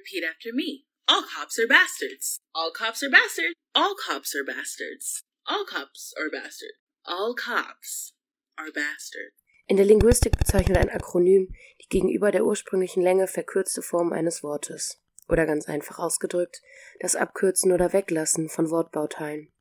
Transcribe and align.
Repeat 0.00 0.24
after 0.24 0.50
me. 0.54 0.86
All 1.06 1.22
cops 1.22 1.58
are 1.58 1.68
bastards. 1.68 2.40
All 2.54 2.72
cops 2.72 3.02
are 3.02 3.10
bastards. 3.10 3.54
All 3.74 3.94
cops 3.94 4.34
are 4.34 4.44
bastards. 4.44 5.22
All 5.46 5.66
cops 5.66 6.14
are 6.18 6.30
bastards. 6.30 6.78
All 7.04 7.34
cops 7.34 8.12
are 8.56 8.72
bastards. 8.72 9.36
In 9.66 9.76
der 9.76 9.84
Linguistik 9.84 10.38
bezeichnet 10.38 10.78
ein 10.78 10.88
Akronym 10.88 11.52
die 11.82 11.88
gegenüber 11.90 12.30
der 12.30 12.46
ursprünglichen 12.46 13.02
Länge 13.02 13.26
verkürzte 13.26 13.82
Form 13.82 14.12
eines 14.14 14.42
Wortes. 14.42 15.02
Oder 15.28 15.44
ganz 15.44 15.68
einfach 15.68 15.98
ausgedrückt, 15.98 16.62
das 17.00 17.14
Abkürzen 17.14 17.70
oder 17.70 17.92
Weglassen 17.92 18.48
von 18.48 18.70
Wortbauteilen. 18.70 19.52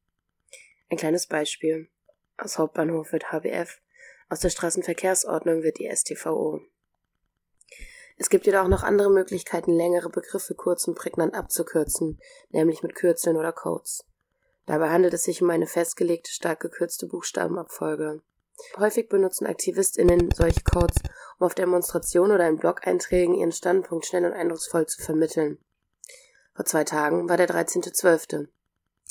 Ein 0.89 0.97
kleines 0.97 1.27
Beispiel. 1.27 1.89
Aus 2.37 2.57
Hauptbahnhof 2.57 3.11
wird 3.11 3.33
HBF, 3.33 3.81
aus 4.29 4.39
der 4.39 4.49
Straßenverkehrsordnung 4.49 5.63
wird 5.63 5.79
die 5.79 5.93
STVO. 5.93 6.61
Es 8.21 8.29
gibt 8.29 8.45
jedoch 8.45 8.67
noch 8.67 8.83
andere 8.83 9.09
Möglichkeiten, 9.09 9.71
längere 9.71 10.09
Begriffe 10.09 10.53
kurz 10.53 10.85
und 10.89 10.95
prägnant 10.95 11.33
abzukürzen, 11.33 12.19
nämlich 12.49 12.83
mit 12.83 12.93
Kürzeln 12.93 13.37
oder 13.37 13.53
Codes. 13.53 14.03
Dabei 14.65 14.89
handelt 14.89 15.13
es 15.13 15.23
sich 15.23 15.41
um 15.41 15.49
eine 15.49 15.67
festgelegte, 15.67 16.29
stark 16.29 16.59
gekürzte 16.59 17.07
Buchstabenabfolge. 17.07 18.21
Häufig 18.77 19.07
benutzen 19.07 19.47
AktivistInnen 19.47 20.31
solche 20.35 20.61
Codes, 20.65 20.97
um 21.39 21.45
auf 21.45 21.55
Demonstrationen 21.55 22.33
oder 22.33 22.45
in 22.49 22.57
Blog-Einträgen 22.57 23.35
ihren 23.35 23.53
Standpunkt 23.53 24.05
schnell 24.05 24.25
und 24.25 24.33
eindrucksvoll 24.33 24.85
zu 24.85 25.01
vermitteln. 25.01 25.57
Vor 26.53 26.65
zwei 26.65 26.83
Tagen 26.83 27.29
war 27.29 27.37
der 27.37 27.47
13.12. 27.47 28.49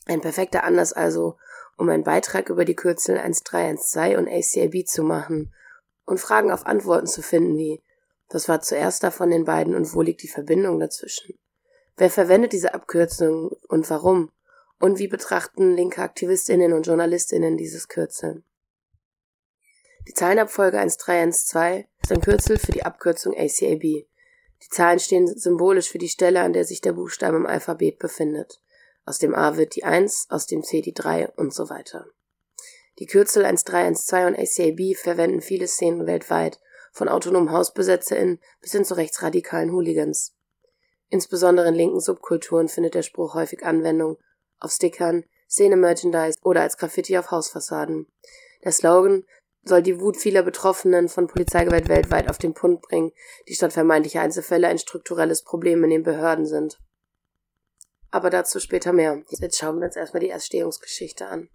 Ein 0.05 0.21
perfekter 0.21 0.65
Anlass 0.65 0.93
also, 0.93 1.39
um 1.79 1.89
einen 1.89 2.05
Beitrag 2.05 2.51
über 2.51 2.67
die 2.67 2.77
Kürzel 2.77 3.17
1312 3.17 4.19
und 4.19 4.29
ACAB 4.29 4.87
zu 4.87 5.03
machen 5.03 5.55
und 6.05 6.21
Fragen 6.21 6.53
auf 6.53 6.67
Antworten 6.67 7.07
zu 7.07 7.23
finden 7.23 7.57
wie 7.57 7.83
das 8.29 8.49
war 8.49 8.61
zuerst 8.61 9.03
da 9.03 9.11
von 9.11 9.31
den 9.31 9.45
beiden 9.45 9.75
und 9.75 9.95
wo 9.95 10.03
liegt 10.03 10.23
die 10.23 10.29
Verbindung 10.29 10.79
dazwischen? 10.79 11.39
Wer 11.97 12.11
verwendet 12.11 12.53
diese 12.53 12.75
Abkürzung 12.75 13.51
und 13.69 13.89
warum? 13.91 14.31
Und 14.79 14.99
wie 14.99 15.09
betrachten 15.09 15.75
linke 15.75 16.03
Aktivistinnen 16.03 16.73
und 16.73 16.87
Journalistinnen 16.87 17.57
dieses 17.57 17.89
Kürzel? 17.89 18.45
Die 20.07 20.15
Zahlenabfolge 20.15 20.79
1312 20.79 21.87
ist 22.03 22.13
ein 22.13 22.21
Kürzel 22.21 22.59
für 22.59 22.73
die 22.73 22.85
Abkürzung 22.85 23.35
ACAB. 23.37 23.83
Die 23.83 24.69
Zahlen 24.71 25.01
stehen 25.01 25.27
symbolisch 25.27 25.91
für 25.91 25.99
die 25.99 26.09
Stelle, 26.09 26.41
an 26.41 26.53
der 26.53 26.65
sich 26.65 26.81
der 26.81 26.93
Buchstabe 26.93 27.37
im 27.37 27.47
Alphabet 27.47 27.99
befindet. 27.99 28.61
Aus 29.05 29.19
dem 29.19 29.35
A 29.35 29.57
wird 29.57 29.75
die 29.75 29.85
1, 29.85 30.27
aus 30.31 30.47
dem 30.47 30.63
C 30.63 30.81
die 30.81 30.95
3 30.95 31.31
und 31.31 31.53
so 31.53 31.69
weiter. 31.69 32.07
Die 32.99 33.07
Kürzel 33.07 33.45
1312 33.45 34.27
und 34.27 34.39
ACAB 34.39 34.97
verwenden 34.97 35.41
viele 35.41 35.67
Szenen 35.67 36.07
weltweit 36.07 36.61
von 36.93 37.09
autonomen 37.09 37.53
HausbesetzerInnen 37.53 38.41
bis 38.61 38.73
hin 38.73 38.85
zu 38.85 38.95
rechtsradikalen 38.95 39.73
Hooligans. 39.73 40.35
Insbesondere 41.09 41.69
in 41.69 41.75
linken 41.75 42.01
Subkulturen 42.01 42.69
findet 42.69 42.95
der 42.95 43.03
Spruch 43.03 43.35
häufig 43.35 43.65
Anwendung 43.65 44.19
auf 44.59 44.73
Stickern, 44.73 45.25
Szene-Merchandise 45.49 46.39
oder 46.43 46.63
als 46.63 46.77
Graffiti 46.77 47.17
auf 47.17 47.31
Hausfassaden. 47.31 48.07
Der 48.65 48.73
Slogan 48.73 49.25
soll 49.65 49.83
die 49.83 50.01
Wut 50.01 50.17
vieler 50.17 50.43
Betroffenen 50.43 51.09
von 51.09 51.27
Polizeigewalt 51.27 51.89
weltweit 51.89 52.29
auf 52.29 52.39
den 52.39 52.55
Punkt 52.55 52.83
bringen, 52.83 53.13
die 53.49 53.55
statt 53.55 53.73
vermeintlicher 53.73 54.21
Einzelfälle 54.21 54.69
ein 54.69 54.79
strukturelles 54.79 55.43
Problem 55.43 55.85
in 55.85 55.91
den 55.91 56.03
Behörden 56.03 56.47
sind. 56.47 56.79
Aber 58.11 58.31
dazu 58.31 58.61
später 58.61 58.93
mehr. 58.93 59.23
Jetzt 59.29 59.59
schauen 59.59 59.79
wir 59.79 59.87
uns 59.87 59.97
erstmal 59.97 60.21
die 60.21 60.29
Erstehungsgeschichte 60.29 61.27
an. 61.27 61.51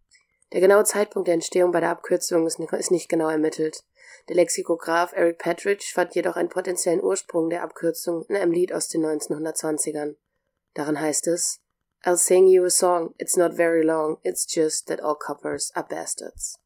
Der 0.52 0.62
genaue 0.62 0.84
Zeitpunkt 0.84 1.28
der 1.28 1.34
Entstehung 1.34 1.72
bei 1.72 1.80
der 1.80 1.90
Abkürzung 1.90 2.46
ist 2.46 2.60
nicht 2.60 3.10
genau 3.10 3.28
ermittelt. 3.30 3.84
Der 4.30 4.36
Lexikograph 4.36 5.14
Eric 5.14 5.40
Patridge 5.40 5.92
fand 5.94 6.16
jedoch 6.16 6.36
einen 6.36 6.50
potenziellen 6.50 7.04
Ursprung 7.04 7.50
der 7.50 7.64
Abkürzung 7.64 8.26
in 8.30 8.36
einem 8.36 8.52
Lied 8.52 8.74
aus 8.74 8.88
den 8.88 9.06
1920ern. 9.06 10.16
Darin 10.74 11.00
heißt 11.00 11.28
es 11.28 11.60
I'll 12.04 12.18
sing 12.18 12.48
you 12.48 12.66
a 12.66 12.70
song, 12.70 13.14
it's 13.18 13.38
not 13.38 13.54
very 13.54 13.82
long, 13.82 14.18
it's 14.24 14.46
just 14.48 14.88
that 14.88 15.02
all 15.02 15.16
coppers 15.16 15.72
are 15.74 15.88
bastards. 15.88 16.60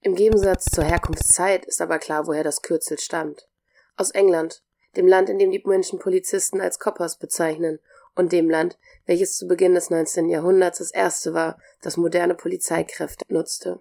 Im 0.00 0.14
Gegensatz 0.14 0.66
zur 0.66 0.84
Herkunftszeit 0.84 1.64
ist 1.64 1.80
aber 1.80 1.98
klar, 1.98 2.26
woher 2.26 2.44
das 2.44 2.60
Kürzel 2.60 2.98
stammt. 2.98 3.48
Aus 3.96 4.10
England, 4.10 4.62
dem 4.96 5.08
Land, 5.08 5.30
in 5.30 5.38
dem 5.38 5.50
die 5.50 5.62
Menschen 5.64 5.98
Polizisten 5.98 6.60
als 6.60 6.78
Coppers 6.78 7.16
bezeichnen, 7.16 7.80
und 8.14 8.32
dem 8.32 8.48
Land, 8.48 8.78
welches 9.06 9.36
zu 9.36 9.46
Beginn 9.46 9.74
des 9.74 9.90
19. 9.90 10.28
Jahrhunderts 10.28 10.78
das 10.78 10.90
erste 10.90 11.34
war, 11.34 11.58
das 11.82 11.96
moderne 11.96 12.34
Polizeikräfte 12.34 13.24
nutzte. 13.28 13.80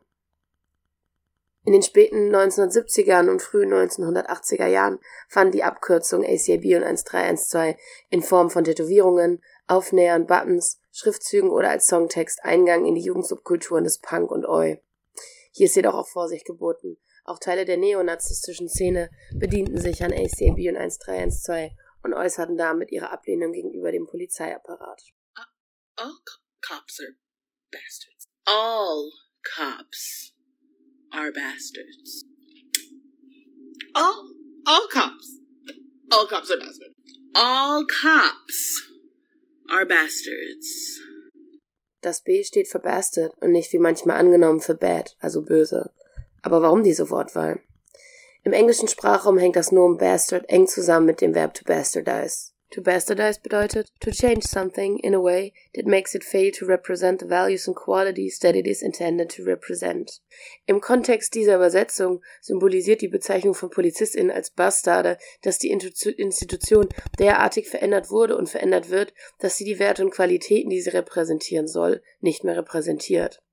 In 1.65 1.71
den 1.71 1.81
späten 1.81 2.35
1970ern 2.35 3.29
und 3.29 3.41
frühen 3.41 3.73
1980er 3.73 4.67
Jahren 4.67 4.99
fand 5.29 5.53
die 5.53 5.63
Abkürzung 5.63 6.23
ACAB 6.23 6.65
und 6.75 6.83
1312 6.83 7.77
in 8.09 8.21
Form 8.21 8.49
von 8.49 8.65
Tätowierungen, 8.65 9.41
Aufnähern, 9.67 10.27
Buttons, 10.27 10.81
Schriftzügen 10.91 11.49
oder 11.49 11.69
als 11.69 11.87
Songtext 11.87 12.43
Eingang 12.43 12.85
in 12.85 12.95
die 12.95 13.01
Jugendsubkulturen 13.01 13.85
des 13.85 13.99
Punk 13.99 14.29
und 14.29 14.45
Oi. 14.45 14.81
Hier 15.51 15.67
ist 15.67 15.75
jedoch 15.75 15.93
auch 15.93 16.07
Vorsicht 16.07 16.45
geboten. 16.45 16.97
Auch 17.23 17.39
Teile 17.39 17.63
der 17.63 17.77
neonazistischen 17.77 18.67
Szene 18.67 19.09
bedienten 19.33 19.79
sich 19.79 20.03
an 20.03 20.11
ACAB 20.11 20.57
und 20.67 20.77
1312 20.77 21.71
und 22.03 22.13
äußerten 22.13 22.57
damit 22.57 22.91
ihre 22.91 23.09
Ablehnung 23.09 23.53
gegenüber 23.53 23.93
dem 23.93 24.05
Polizeiapparat. 24.05 25.01
All 25.95 26.11
cops 26.61 26.99
are 26.99 27.15
bastards. 27.71 28.27
All 28.45 29.11
cops 29.43 30.32
are 31.13 31.31
bastards. 31.31 32.25
All, 33.95 34.29
all 34.65 34.87
cops. 34.91 35.39
All 36.11 36.27
cops 36.27 36.51
are 36.51 36.57
bastards. 36.57 36.95
All 37.35 37.85
cops 37.85 38.89
are 39.69 39.85
bastards. 39.85 40.99
Das 42.01 42.21
B 42.21 42.43
steht 42.43 42.67
für 42.67 42.79
bastard 42.79 43.31
und 43.41 43.51
nicht 43.51 43.71
wie 43.71 43.79
manchmal 43.79 44.17
angenommen 44.17 44.59
für 44.59 44.75
bad, 44.75 45.15
also 45.19 45.41
böse. 45.41 45.91
Aber 46.41 46.61
warum 46.61 46.83
diese 46.83 47.09
Wortwahl? 47.09 47.61
Im 48.43 48.51
englischen 48.51 48.89
Sprachraum 48.89 49.37
hängt 49.37 49.55
das 49.55 49.71
Nomen 49.71 49.97
bastard 49.97 50.49
eng 50.49 50.67
zusammen 50.67 51.05
mit 51.05 51.21
dem 51.21 51.33
Verb 51.33 51.53
to 51.53 51.63
bastardize. 51.63 52.52
To 52.73 52.81
bastardize 52.81 53.39
bedeutet 53.39 53.91
to 53.99 54.09
change 54.09 54.45
something 54.45 54.97
in 54.97 55.13
a 55.13 55.21
way 55.21 55.53
that 55.75 55.85
makes 55.85 56.15
it 56.15 56.23
fail 56.23 56.51
to 56.53 56.65
represent 56.65 57.19
the 57.19 57.27
values 57.27 57.67
and 57.67 57.75
qualities 57.75 58.39
that 58.39 58.55
it 58.55 58.65
is 58.65 58.81
intended 58.81 59.29
to 59.29 59.43
represent. 59.43 60.21
Im 60.65 60.81
Kontext 60.81 61.35
dieser 61.35 61.57
Übersetzung 61.57 62.23
symbolisiert 62.41 63.01
die 63.01 63.09
Bezeichnung 63.09 63.53
von 63.53 63.69
PolizistInnen 63.69 64.31
als 64.31 64.49
Bastarde, 64.49 65.19
dass 65.43 65.59
die 65.59 65.69
Institution 65.69 66.89
derartig 67.19 67.69
verändert 67.69 68.09
wurde 68.09 68.35
und 68.35 68.49
verändert 68.49 68.89
wird, 68.89 69.13
dass 69.37 69.55
sie 69.55 69.65
die 69.65 69.77
Werte 69.77 70.03
und 70.03 70.09
Qualitäten, 70.09 70.71
die 70.71 70.81
sie 70.81 70.89
repräsentieren 70.89 71.67
soll, 71.67 72.01
nicht 72.21 72.43
mehr 72.43 72.57
repräsentiert. 72.57 73.43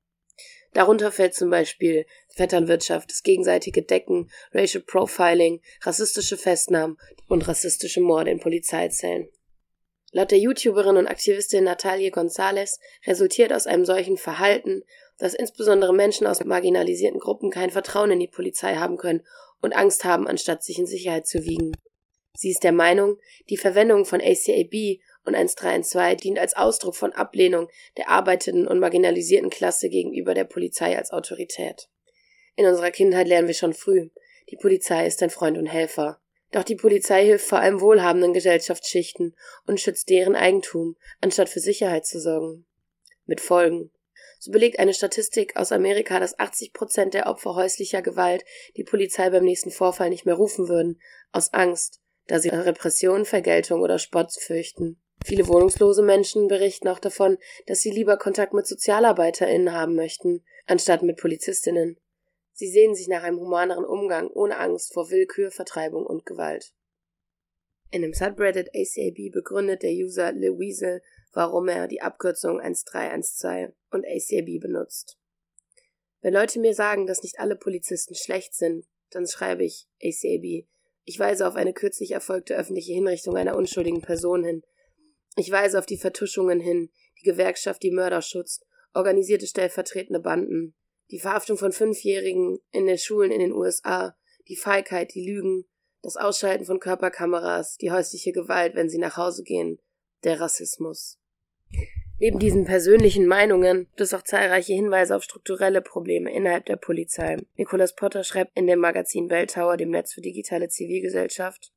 Darunter 0.73 1.11
fällt 1.11 1.35
zum 1.35 1.51
Beispiel 1.51 2.07
Vetternwirtschaft, 2.29 3.11
das 3.11 3.23
gegenseitige 3.23 3.83
Decken, 3.83 4.31
Racial 4.53 4.85
Profiling, 4.85 5.61
rassistische 5.83 6.37
Festnahmen 6.37 6.97
und 7.29 7.47
rassistische 7.49 8.01
Morde 8.01 8.31
in 8.31 8.41
Polizeizellen. 8.41 9.29
Laut 10.13 10.31
der 10.31 10.39
YouTuberin 10.39 10.97
und 10.97 11.07
Aktivistin 11.07 11.65
Natalie 11.65 12.11
Gonzalez 12.11 12.79
resultiert 13.07 13.53
aus 13.53 13.67
einem 13.67 13.85
solchen 13.85 14.17
Verhalten, 14.17 14.83
dass 15.19 15.35
insbesondere 15.35 15.95
Menschen 15.95 16.27
aus 16.27 16.45
marginalisierten 16.45 17.21
Gruppen 17.21 17.51
kein 17.51 17.71
Vertrauen 17.71 18.11
in 18.11 18.21
die 18.21 18.27
Polizei 18.27 18.75
haben 18.75 18.97
können 18.97 19.23
und 19.61 19.75
Angst 19.75 20.05
haben, 20.05 20.27
anstatt 20.27 20.65
sich 20.65 20.79
in 20.79 20.87
Sicherheit 20.87 21.27
zu 21.27 21.45
wiegen. 21.45 21.73
Sie 22.35 22.51
ist 22.51 22.65
der 22.65 22.73
Meinung, 22.73 23.19
die 23.51 23.57
Verwendung 23.57 24.05
von 24.05 24.21
ACAB 24.21 24.99
und 25.25 25.35
1312 25.35 26.21
dient 26.21 26.39
als 26.39 26.57
Ausdruck 26.57 26.97
von 26.97 27.13
Ablehnung 27.13 27.69
der 27.97 28.09
arbeitenden 28.09 28.67
und 28.67 28.79
marginalisierten 28.79 29.51
Klasse 29.51 29.89
gegenüber 29.89 30.35
der 30.35 30.45
Polizei 30.45 30.97
als 30.97 31.11
Autorität. 31.11 31.89
In 32.57 32.67
unserer 32.67 32.91
Kindheit 32.91 33.29
lernen 33.29 33.49
wir 33.49 33.55
schon 33.55 33.75
früh, 33.75 34.11
die 34.51 34.57
Polizei 34.57 35.07
ist 35.07 35.23
ein 35.23 35.31
Freund 35.31 35.57
und 35.57 35.67
Helfer. 35.67 36.21
Doch 36.51 36.65
die 36.65 36.75
Polizei 36.75 37.25
hilft 37.25 37.47
vor 37.47 37.61
allem 37.61 37.81
wohlhabenden 37.81 38.33
Gesellschaftsschichten 38.33 39.37
und 39.67 39.81
schützt 39.81 40.09
deren 40.09 40.35
Eigentum, 40.35 40.97
anstatt 41.21 41.49
für 41.49 41.61
Sicherheit 41.61 42.07
zu 42.07 42.21
sorgen. 42.21 42.67
Mit 43.27 43.41
Folgen. 43.41 43.93
So 44.41 44.51
belegt 44.51 44.79
eine 44.79 44.95
Statistik 44.95 45.57
aus 45.57 45.71
Amerika, 45.71 46.19
dass 46.19 46.39
80 46.39 46.73
Prozent 46.73 47.15
der 47.15 47.27
Opfer 47.27 47.55
häuslicher 47.55 48.03
Gewalt 48.03 48.45
die 48.77 48.85
Polizei 48.85 49.31
beim 49.31 49.45
nächsten 49.45 49.71
Vorfall 49.71 50.09
nicht 50.09 50.27
mehr 50.27 50.35
rufen 50.35 50.69
würden, 50.69 51.01
aus 51.31 51.53
Angst, 51.53 52.01
da 52.27 52.41
sie 52.41 52.49
Repression, 52.49 53.25
Vergeltung 53.25 53.83
oder 53.83 53.99
Spott 53.99 54.33
fürchten. 54.33 55.01
Viele 55.31 55.47
wohnungslose 55.47 56.03
Menschen 56.03 56.49
berichten 56.49 56.89
auch 56.89 56.99
davon, 56.99 57.39
dass 57.67 57.83
sie 57.83 57.93
lieber 57.93 58.17
Kontakt 58.17 58.53
mit 58.53 58.67
SozialarbeiterInnen 58.67 59.73
haben 59.73 59.95
möchten, 59.95 60.45
anstatt 60.67 61.05
mit 61.05 61.19
PolizistInnen. 61.19 62.01
Sie 62.53 62.67
sehen 62.67 62.97
sich 62.97 63.07
nach 63.07 63.23
einem 63.23 63.39
humaneren 63.39 63.85
Umgang 63.85 64.27
ohne 64.27 64.59
Angst 64.59 64.93
vor 64.93 65.09
Willkür, 65.09 65.53
Vertreibung 65.53 66.05
und 66.05 66.27
Gewalt. 66.27 66.75
In 67.93 68.03
dem 68.03 68.13
Subreddit 68.13 68.71
ACAB 68.75 69.31
begründet 69.33 69.85
der 69.85 69.93
User 69.93 70.33
Louise, 70.33 71.01
warum 71.33 71.69
er 71.69 71.87
die 71.87 72.03
Abkürzung 72.03 72.59
1312 72.59 73.73
und 73.93 74.05
ACAB 74.05 74.61
benutzt. 74.61 75.17
Wenn 76.23 76.35
Leute 76.35 76.59
mir 76.59 76.75
sagen, 76.75 77.07
dass 77.07 77.23
nicht 77.23 77.39
alle 77.39 77.55
Polizisten 77.55 78.17
schlecht 78.17 78.55
sind, 78.55 78.85
dann 79.11 79.29
schreibe 79.29 79.63
ich 79.63 79.87
ACAB, 80.03 80.67
Ich 81.05 81.21
weise 81.21 81.47
auf 81.47 81.55
eine 81.55 81.73
kürzlich 81.73 82.11
erfolgte 82.11 82.57
öffentliche 82.57 82.95
Hinrichtung 82.95 83.37
einer 83.37 83.55
unschuldigen 83.55 84.03
Person 84.03 84.43
hin. 84.43 84.65
Ich 85.37 85.51
weise 85.51 85.79
auf 85.79 85.87
die 85.87 85.99
Vertuschungen 85.99 86.61
hin, 86.61 86.91
die 87.21 87.25
Gewerkschaft, 87.25 87.83
die 87.83 87.91
Mörder 87.91 88.23
schützt, 88.23 88.67
organisierte 88.95 89.47
stellvertretende 89.47 90.21
Banden, 90.21 90.75
die 91.11 91.21
Verhaftung 91.21 91.57
von 91.57 91.73
Fünfjährigen 91.73 92.59
in 92.71 92.87
den 92.87 92.99
Schulen 92.99 93.31
in 93.31 93.41
den 93.41 93.53
USA, 93.53 94.17
die 94.49 94.57
Feigheit, 94.57 95.15
die 95.15 95.27
Lügen, 95.27 95.65
das 96.03 96.17
Ausschalten 96.17 96.65
von 96.65 96.81
Körperkameras, 96.81 97.77
die 97.77 97.91
häusliche 97.91 98.33
Gewalt, 98.33 98.75
wenn 98.75 98.89
sie 98.89 98.99
nach 98.99 99.17
Hause 99.17 99.43
gehen, 99.43 99.79
der 100.25 100.41
Rassismus. 100.41 101.19
Neben 102.19 102.39
diesen 102.39 102.67
persönlichen 102.67 103.27
Meinungen 103.27 103.87
gibt 103.87 104.01
es 104.03 104.13
auch 104.13 104.23
zahlreiche 104.23 104.75
Hinweise 104.75 105.17
auf 105.17 105.23
strukturelle 105.23 105.81
Probleme 105.81 106.31
innerhalb 106.31 106.67
der 106.67 106.77
Polizei. 106.77 107.39
Nicholas 107.57 107.95
Potter 107.95 108.25
schreibt 108.25 108.57
in 108.59 108.67
dem 108.67 108.79
Magazin 108.79 109.31
Welltower, 109.31 109.79
dem 109.79 109.91
Netz 109.91 110.13
für 110.13 110.21
digitale 110.21 110.69
Zivilgesellschaft, 110.69 111.73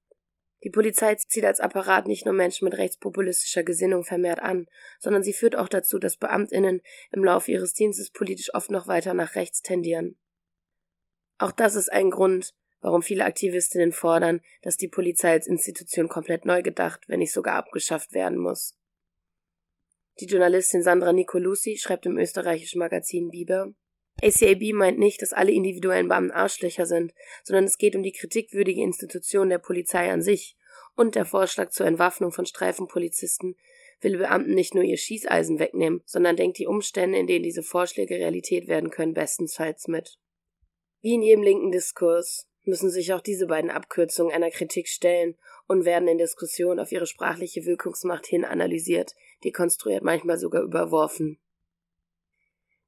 die 0.63 0.69
Polizei 0.69 1.15
zieht 1.15 1.44
als 1.44 1.60
Apparat 1.60 2.07
nicht 2.07 2.25
nur 2.25 2.33
Menschen 2.33 2.65
mit 2.65 2.77
rechtspopulistischer 2.77 3.63
Gesinnung 3.63 4.06
vermehrt 4.06 4.39
an, 4.39 4.68
sondern 5.00 5.21
sie 5.21 5.33
führt 5.33 5.57
auch 5.57 5.68
dazu, 5.68 6.00
dass 6.00 6.15
Beamtinnen 6.15 6.81
im 7.12 7.24
Laufe 7.24 7.51
ihres 7.51 7.74
Dienstes 7.74 8.12
politisch 8.12 8.54
oft 8.54 8.71
noch 8.71 8.88
weiter 8.88 9.13
nach 9.13 9.36
rechts 9.36 9.62
tendieren. 9.62 10.18
Auch 11.38 11.51
das 11.51 11.75
ist 11.75 11.92
ein 11.92 12.12
Grund, 12.12 12.54
warum 12.80 13.01
viele 13.01 13.25
Aktivistinnen 13.25 13.92
fordern, 13.92 14.42
dass 14.62 14.77
die 14.77 14.88
Polizei 14.88 15.31
als 15.31 15.48
Institution 15.48 16.07
komplett 16.07 16.45
neu 16.45 16.62
gedacht, 16.62 17.01
wenn 17.07 17.19
nicht 17.19 17.33
sogar 17.33 17.56
abgeschafft 17.56 18.13
werden 18.13 18.38
muss. 18.38 18.77
Die 20.19 20.27
Journalistin 20.27 20.83
Sandra 20.83 21.12
Nicolucci 21.12 21.77
schreibt 21.77 22.06
im 22.06 22.18
österreichischen 22.18 22.80
Magazin 22.80 23.30
Biber, 23.30 23.74
ACAB 24.21 24.74
meint 24.74 25.00
nicht, 25.00 25.21
dass 25.21 25.33
alle 25.33 25.51
individuellen 25.51 26.07
Beamten 26.07 26.31
Arschlöcher 26.31 26.86
sind, 26.86 27.13
sondern 27.44 27.65
es 27.65 27.77
geht 27.77 27.95
um 27.95 28.04
die 28.04 28.12
kritikwürdige 28.12 28.81
Institution 28.81 29.50
der 29.50 29.57
Polizei 29.57 30.12
an 30.12 30.21
sich 30.21 30.56
und 30.95 31.15
der 31.15 31.25
Vorschlag 31.25 31.69
zur 31.69 31.88
Entwaffnung 31.88 32.31
von 32.31 32.45
Streifenpolizisten 32.45 33.56
will 34.01 34.18
Beamten 34.18 34.54
nicht 34.54 34.75
nur 34.75 34.83
ihr 34.83 34.98
Schießeisen 34.98 35.60
wegnehmen, 35.60 36.01
sondern 36.06 36.36
denkt 36.36 36.57
die 36.57 36.68
Umstände, 36.68 37.18
in 37.18 37.27
denen 37.27 37.44
diese 37.44 37.63
Vorschläge 37.63 38.15
Realität 38.15 38.68
werden 38.68 38.89
können, 38.89 39.13
bestenfalls 39.13 39.88
mit. 39.88 40.18
Wie 41.01 41.13
in 41.13 41.21
jedem 41.21 41.44
linken 41.44 41.71
Diskurs 41.71 42.48
müssen 42.65 42.89
sich 42.89 43.13
auch 43.13 43.21
diese 43.21 43.48
beiden 43.48 43.69
Abkürzungen 43.69 44.33
einer 44.33 44.51
Kritik 44.51 44.88
stellen 44.88 45.36
und 45.68 45.86
werden 45.86 46.07
in 46.07 46.18
Diskussionen 46.18 46.80
auf 46.80 46.92
ihre 46.92 47.07
sprachliche 47.07 47.65
Wirkungsmacht 47.65 48.25
hin 48.25 48.45
analysiert, 48.45 49.13
dekonstruiert, 49.44 50.04
manchmal 50.04 50.38
sogar 50.38 50.63
überworfen. 50.63 51.39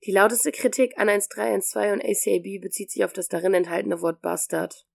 Die 0.05 0.11
lauteste 0.11 0.51
Kritik 0.51 0.99
an 0.99 1.09
1312 1.09 1.93
und 1.93 2.01
ACAB 2.03 2.61
bezieht 2.61 2.91
sich 2.91 3.03
auf 3.03 3.11
das 3.11 3.27
darin 3.27 3.55
enthaltene 3.55 4.01
Wort 4.01 4.21
Bastard. 4.21 4.85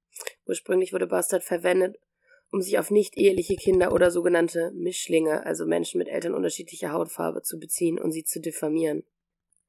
Ursprünglich 0.47 0.93
wurde 0.93 1.09
Bastard 1.09 1.43
verwendet, 1.43 1.99
um 2.53 2.63
sich 2.63 2.79
auf 2.79 2.93
nicht-eheliche 2.93 3.57
Kinder 3.57 3.93
oder 3.93 4.13
sogenannte 4.13 4.71
Mischlinge, 4.73 5.45
also 5.45 5.67
Menschen 5.67 5.99
mit 5.99 6.07
Eltern 6.07 6.33
unterschiedlicher 6.33 6.93
Hautfarbe, 6.93 7.43
zu 7.43 7.59
beziehen 7.59 7.99
und 7.99 8.13
sie 8.13 8.23
zu 8.23 8.41
diffamieren. 8.41 9.03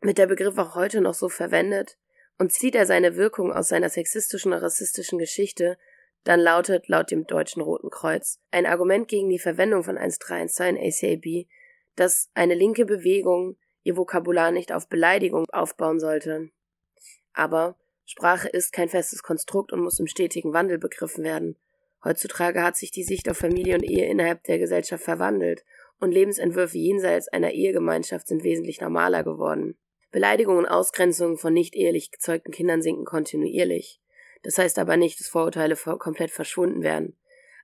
Wird 0.01 0.19
der 0.19 0.27
Begriff 0.27 0.59
auch 0.59 0.75
heute 0.75 1.01
noch 1.01 1.15
so 1.15 1.27
verwendet 1.27 1.97
und 2.37 2.51
zieht 2.51 2.75
er 2.75 2.85
seine 2.85 3.15
Wirkung 3.15 3.51
aus 3.51 3.69
seiner 3.69 3.89
sexistischen 3.89 4.53
und 4.53 4.59
rassistischen 4.59 5.17
Geschichte, 5.17 5.79
dann 6.23 6.39
lautet 6.39 6.87
laut 6.87 7.09
dem 7.09 7.25
Deutschen 7.25 7.63
Roten 7.63 7.89
Kreuz 7.89 8.39
ein 8.51 8.67
Argument 8.67 9.07
gegen 9.07 9.29
die 9.29 9.39
Verwendung 9.39 9.83
von 9.83 9.97
1312 9.97 10.69
in 10.69 10.77
ACAB, 10.77 11.47
dass 11.95 12.29
eine 12.35 12.53
linke 12.53 12.85
Bewegung 12.85 13.57
ihr 13.83 13.97
Vokabular 13.97 14.51
nicht 14.51 14.71
auf 14.71 14.87
Beleidigung 14.87 15.45
aufbauen 15.51 15.99
sollte. 15.99 16.49
Aber 17.33 17.75
Sprache 18.05 18.49
ist 18.49 18.73
kein 18.73 18.89
festes 18.89 19.23
Konstrukt 19.23 19.71
und 19.71 19.81
muss 19.81 19.99
im 19.99 20.07
stetigen 20.07 20.53
Wandel 20.53 20.77
begriffen 20.77 21.23
werden. 21.23 21.57
Heutzutage 22.03 22.63
hat 22.63 22.75
sich 22.75 22.91
die 22.91 23.03
Sicht 23.03 23.29
auf 23.29 23.37
Familie 23.37 23.75
und 23.75 23.83
Ehe 23.83 24.07
innerhalb 24.07 24.43
der 24.43 24.57
Gesellschaft 24.57 25.03
verwandelt 25.03 25.63
und 25.99 26.11
Lebensentwürfe 26.11 26.77
jenseits 26.77 27.27
einer 27.27 27.51
Ehegemeinschaft 27.51 28.27
sind 28.27 28.43
wesentlich 28.43 28.81
normaler 28.81 29.23
geworden. 29.23 29.77
Beleidigungen 30.11 30.65
und 30.65 30.69
Ausgrenzungen 30.69 31.37
von 31.37 31.53
nicht 31.53 31.75
ehelich 31.75 32.11
gezeugten 32.11 32.51
Kindern 32.51 32.81
sinken 32.81 33.05
kontinuierlich. 33.05 34.01
Das 34.43 34.57
heißt 34.57 34.79
aber 34.79 34.97
nicht, 34.97 35.19
dass 35.19 35.27
Vorurteile 35.27 35.75
komplett 35.75 36.31
verschwunden 36.31 36.81
werden. 36.81 37.15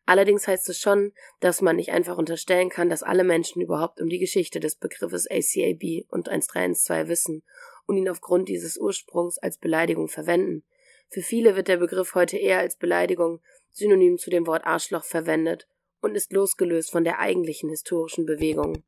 Allerdings 0.07 0.47
heißt 0.47 0.69
es 0.69 0.79
schon, 0.79 1.11
dass 1.41 1.61
man 1.61 1.75
nicht 1.75 1.91
einfach 1.91 2.17
unterstellen 2.17 2.69
kann, 2.69 2.89
dass 2.89 3.03
alle 3.03 3.25
Menschen 3.25 3.61
überhaupt 3.61 3.99
um 3.99 4.07
die 4.07 4.19
Geschichte 4.19 4.61
des 4.61 4.75
Begriffes 4.75 5.29
ACAB 5.29 6.05
und 6.09 6.29
1312 6.29 7.09
wissen 7.09 7.43
und 7.85 7.97
ihn 7.97 8.07
aufgrund 8.07 8.47
dieses 8.47 8.77
Ursprungs 8.77 9.37
als 9.37 9.57
Beleidigung 9.57 10.07
verwenden. 10.07 10.63
Für 11.09 11.21
viele 11.21 11.57
wird 11.57 11.67
der 11.67 11.75
Begriff 11.75 12.15
heute 12.15 12.37
eher 12.37 12.59
als 12.59 12.77
Beleidigung 12.77 13.41
synonym 13.71 14.17
zu 14.17 14.29
dem 14.29 14.47
Wort 14.47 14.65
Arschloch 14.65 15.03
verwendet 15.03 15.67
und 15.99 16.15
ist 16.15 16.31
losgelöst 16.31 16.89
von 16.89 17.03
der 17.03 17.19
eigentlichen 17.19 17.69
historischen 17.69 18.25
Bewegung. 18.25 18.83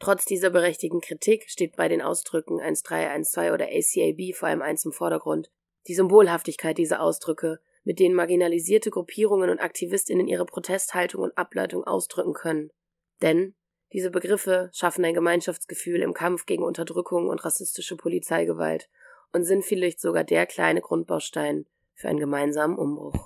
Trotz 0.00 0.24
dieser 0.24 0.50
berechtigten 0.50 1.00
Kritik 1.00 1.48
steht 1.48 1.76
bei 1.76 1.86
den 1.86 2.02
Ausdrücken 2.02 2.60
1312 2.60 3.52
oder 3.52 3.66
ACAB 3.66 4.34
vor 4.34 4.48
allem 4.48 4.62
eins 4.62 4.84
im 4.84 4.92
Vordergrund. 4.92 5.48
Die 5.86 5.94
Symbolhaftigkeit 5.94 6.76
dieser 6.76 7.00
Ausdrücke, 7.00 7.60
mit 7.86 8.00
denen 8.00 8.16
marginalisierte 8.16 8.90
Gruppierungen 8.90 9.48
und 9.48 9.60
Aktivistinnen 9.60 10.26
ihre 10.26 10.44
Protesthaltung 10.44 11.22
und 11.22 11.38
Ableitung 11.38 11.84
ausdrücken 11.84 12.34
können. 12.34 12.70
Denn 13.22 13.54
diese 13.92 14.10
Begriffe 14.10 14.70
schaffen 14.74 15.04
ein 15.04 15.14
Gemeinschaftsgefühl 15.14 16.02
im 16.02 16.12
Kampf 16.12 16.46
gegen 16.46 16.64
Unterdrückung 16.64 17.28
und 17.28 17.44
rassistische 17.44 17.96
Polizeigewalt 17.96 18.90
und 19.32 19.44
sind 19.44 19.64
vielleicht 19.64 20.00
sogar 20.00 20.24
der 20.24 20.46
kleine 20.46 20.80
Grundbaustein 20.80 21.66
für 21.94 22.08
einen 22.08 22.18
gemeinsamen 22.18 22.76
Umbruch. 22.76 23.16